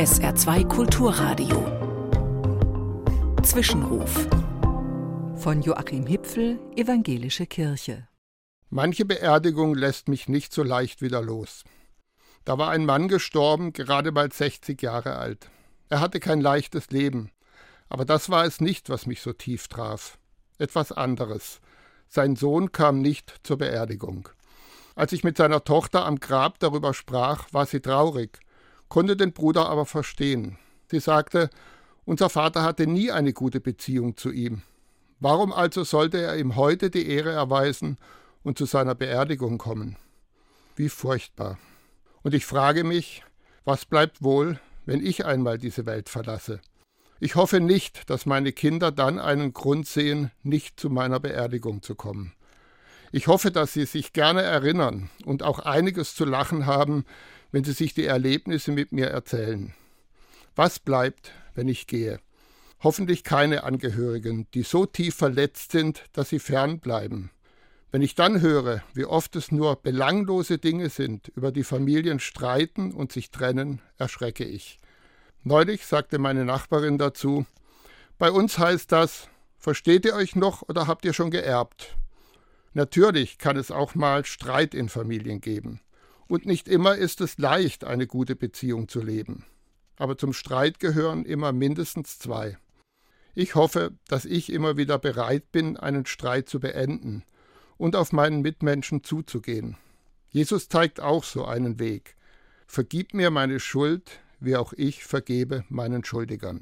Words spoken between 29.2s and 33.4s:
Bruder aber verstehen. Sie sagte, unser Vater hatte nie eine